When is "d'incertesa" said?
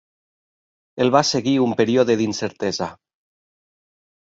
2.25-2.93